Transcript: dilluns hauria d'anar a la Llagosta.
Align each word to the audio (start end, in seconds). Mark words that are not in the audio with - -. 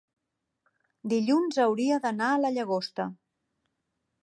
dilluns 1.13 1.59
hauria 1.65 2.01
d'anar 2.07 2.31
a 2.33 2.41
la 2.47 2.53
Llagosta. 2.57 3.09